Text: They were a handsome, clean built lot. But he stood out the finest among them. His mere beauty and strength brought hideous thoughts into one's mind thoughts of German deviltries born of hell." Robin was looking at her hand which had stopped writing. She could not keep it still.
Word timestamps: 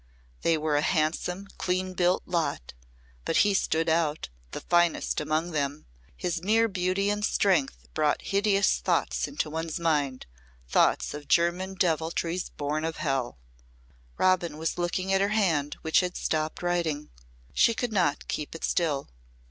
They 0.41 0.57
were 0.57 0.77
a 0.77 0.81
handsome, 0.81 1.45
clean 1.59 1.93
built 1.93 2.23
lot. 2.25 2.73
But 3.23 3.37
he 3.45 3.53
stood 3.53 3.87
out 3.87 4.29
the 4.49 4.61
finest 4.61 5.21
among 5.21 5.51
them. 5.51 5.85
His 6.17 6.41
mere 6.41 6.67
beauty 6.67 7.11
and 7.11 7.23
strength 7.23 7.87
brought 7.93 8.23
hideous 8.23 8.79
thoughts 8.79 9.27
into 9.27 9.47
one's 9.47 9.79
mind 9.79 10.25
thoughts 10.67 11.13
of 11.13 11.27
German 11.27 11.75
deviltries 11.75 12.49
born 12.49 12.83
of 12.83 12.97
hell." 12.97 13.37
Robin 14.17 14.57
was 14.57 14.79
looking 14.79 15.13
at 15.13 15.21
her 15.21 15.27
hand 15.37 15.75
which 15.83 15.99
had 15.99 16.17
stopped 16.17 16.63
writing. 16.63 17.11
She 17.53 17.75
could 17.75 17.93
not 17.93 18.27
keep 18.27 18.55
it 18.55 18.63
still. 18.63 19.07